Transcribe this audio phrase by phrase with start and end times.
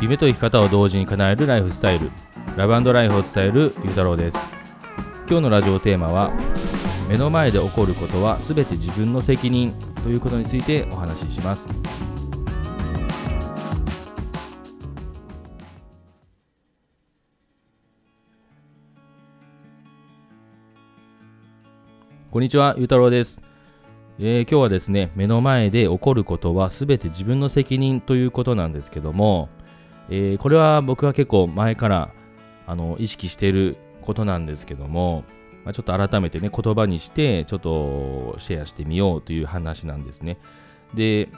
[0.00, 2.10] 夢と生き方を同時に叶えるライフスタイル
[2.56, 4.38] ラブライフを伝えるゆうたろうです。
[5.28, 6.32] 今日のラジオテーマは
[7.06, 11.68] 目の前で起こることは全て自分の責任ということについてお話しします。
[22.30, 23.42] こんにちは、ゆうたろうです、
[24.18, 29.50] えー、今日はですね、目の前で起こることは全て自分の責任ということなんですけども、
[30.10, 32.10] えー、これは僕は結構前から
[32.66, 35.24] あの意識していることなんですけども、
[35.64, 40.38] まあ、ちょっと改めてね、言葉にして、ちょっとシェアしてみようという話なんですね。
[40.94, 41.28] で、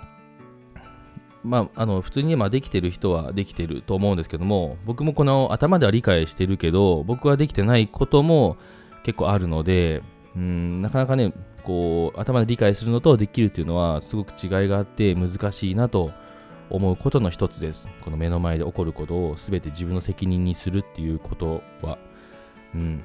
[1.44, 8.56] まあ、あの普通にまできてる人はできてると思うんですけども、僕もこの頭では理解してるけど、僕はできてないことも
[9.02, 10.02] 結構あるので、
[10.36, 16.10] うんなかなかねこう頭で理解するのとできるっていうのはすごく違いがあって難しいなと
[16.74, 17.88] 思うことの一つです。
[18.02, 21.98] この目の前で起こることを全て自分の責任にするっていうことは、
[22.74, 23.04] うん、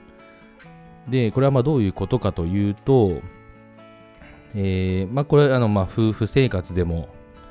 [1.08, 3.22] でこれはまあどういうことかというと、
[4.56, 7.10] えー、まあこれあのまあ夫婦生活でも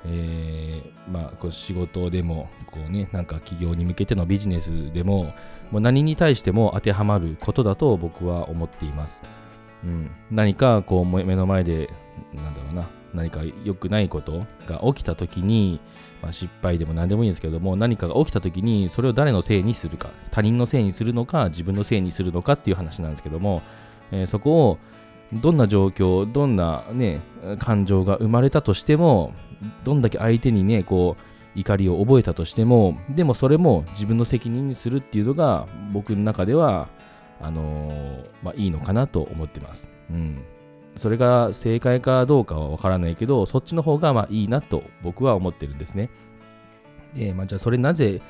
[0.09, 5.35] えー、まあ、こう仕事でもこう、ね、なんか企業に向けてのビジネスでも
[5.71, 9.23] もう何に対しても当てはまることだと僕は思っています。
[9.85, 11.91] うん、何かこう目の前で
[12.33, 15.81] なんだろうな何か良くないことが起きた時に、
[16.23, 23.63] まあ、失敗でも何でもいいんですけども何かが起きた時にそれを誰のせいにするか他人のせいにするのか自分のせいにするのかっていう話なんですけども、
[24.13, 24.79] えー、そこを
[25.33, 27.21] どんな状況どんなね
[27.59, 29.33] 感情が生まれたとしても
[29.85, 36.89] どんだけ相手にねこう怒りを覚えたとしてもでもそれも自分の責任にするっていうのが僕の中では
[37.41, 39.89] あのー、まあ、いいのかなと思ってます。
[40.11, 40.43] うん。
[40.97, 46.11] それが正解かどうかはわからないけど、そっちの方がまあいいなと僕は思ってるんですね。
[47.15, 48.21] で、まあ、じゃあそれなぜ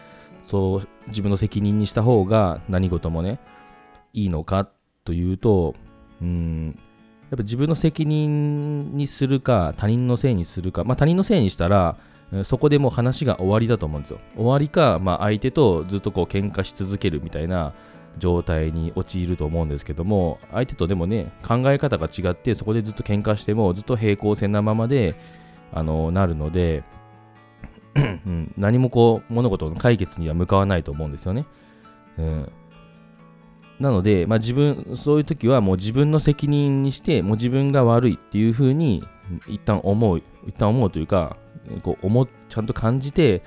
[0.42, 3.38] そう自分の責任にした方が何事もね、
[4.12, 4.68] いいのか
[5.04, 5.74] というと、
[6.20, 6.78] うん、
[7.30, 11.96] やっぱ自分の責任にするか、他人のせいにするか、まあ他人のせいにしたら、
[12.42, 14.18] そこでもう話が終わりだと思うんですよ。
[14.34, 17.72] 終わりか、まあ相手とずっとこう喧嘩し続けるみたいな、
[18.18, 25.14] 状態に陥ると思うんですけども相手とでもね考え方が違ってそこでずっと喧嘩してもずっと平行線なままで
[25.72, 26.84] あのなるので、
[28.56, 31.44] 何もこう物事の解決には向かわないと思うんですよね。
[32.18, 32.52] うん、
[33.80, 39.04] なので、まあ、自分そういう時はもう自分の責任にしてもう自分が悪いっていうふうに
[39.48, 41.36] 一旦思う一旦思うというか
[41.82, 43.42] こう思ちゃんと感じて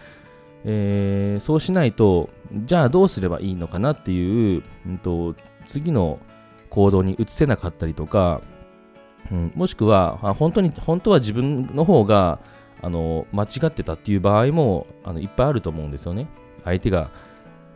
[0.65, 2.29] えー、そうしないと、
[2.65, 6.19] じゃあどうすればいいのかなっていう、うんと、次の
[6.69, 8.41] 行動に移せなかったりとか、
[9.31, 12.39] うん、もしくは本当に本当は自分の方が
[12.81, 16.27] あの間違ってたっていう場合もあのいっぱいあると思うんですよね。
[16.63, 17.09] 相手が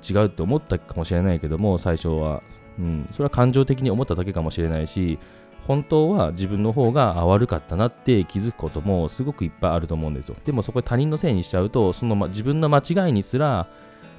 [0.07, 2.41] 違うって思ったかもしれないけども最初は、
[2.77, 5.19] うん、それは感情的に思っただけかもしれないし
[5.67, 10.35] 本当は自分の方が悪かったなって気づくこともすごくいっぱいあると思うんですよ。
[10.43, 13.67] でもそこで他人のせいにしちゃうと、その、ま、自分の間違いにすら、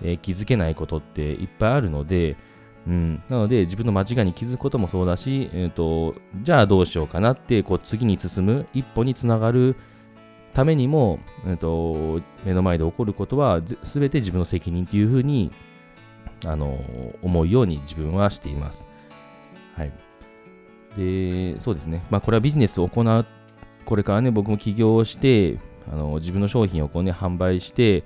[0.03, 2.37] えー、気づけないことっていっぱいあるので、
[2.87, 9.77] うん、なので自分の間違いに気づくこともそうだし、えーと、じゃあどうしようかなってこう次に進む一歩につながる
[10.53, 15.51] ためにも、えーと、目の前で起こることは全て自分の責任というふうに
[16.47, 16.79] あの
[17.23, 18.87] 思うように自分はしています。
[19.77, 19.93] はい。
[20.97, 22.05] で、そうですね。
[22.11, 23.27] まあ、これはビジネスを行う、
[23.85, 25.59] これからね、僕も起業して、
[25.93, 28.05] あの自分の商品をこうね、販売して、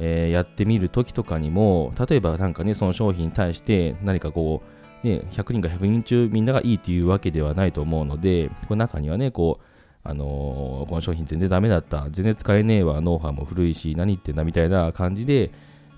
[0.00, 4.62] えー、やってみるときとかにも、例えばなんかね、その商品に対して何かこ
[5.02, 9.64] う、ね、100人か100人中みんながいいというわけではないと思うので、この中にはね、こう、
[10.02, 15.50] あのー、この商品全然ダメだった、全然使えねえわ、ノウハウも古いし、何言ってんだみたいな感じで、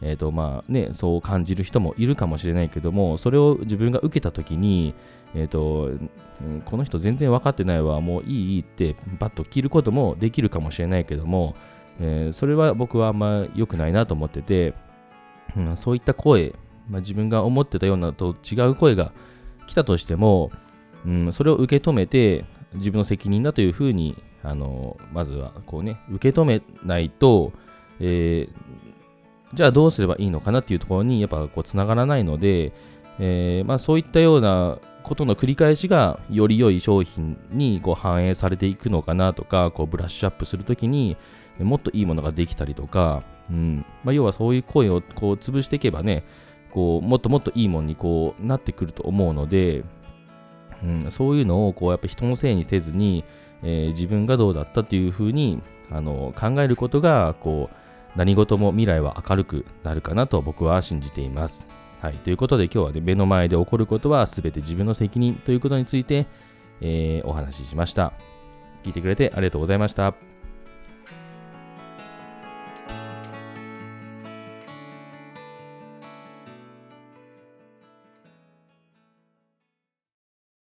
[0.07, 4.95] えーとまあね、そう感じる人もいるかもしれないけども、それを自分が受けたときに、
[5.35, 5.91] えーと、
[6.65, 11.57] この人全然分かってないわ、もういいいいってバッと切ることもできるかもしれないけども、
[12.01, 14.75] えー、それは僕はあんま良くないなと思ってて、
[15.57, 16.55] うん、そういった声、
[16.89, 19.13] まあ、自分が思ってたようなと違う声が
[19.67, 20.53] 来たとしても、
[21.05, 22.45] うん、それを受け止めて
[22.75, 27.53] 自分の責任だというふうにあのまずはこうね受け止めないと、
[27.99, 28.86] えー、
[29.57, 32.73] じゃあどうすればいいのかなっていうところにやっぱこうつながらないので、
[33.19, 41.17] えー、まあ、そういったようなことの繰り返しがより良い商品にこう反映されていくのかなとかこうブラッシュアップするときに
[41.59, 43.85] もっといいものができたりとか、うん。
[44.05, 46.23] まあ、要はそういう声をこう潰していけばね
[46.71, 49.85] こうもっともっといいものにこうなってくると思うので、
[50.85, 53.25] うん、そういうのをこうやっぱ人のせいにせずに、
[53.63, 57.86] えー、自分がどうだったっていうふうにあの考えることがこう
[58.17, 61.67] 何事も未来は明るくなるかなと僕は信じています。
[62.01, 66.27] はい、ということで今日は、ね、目の前で起こることは全て自分の責任ということについて、
[66.81, 68.13] えー、お話ししました。
[68.85, 70.36] 聞いてくれてありがとうございました。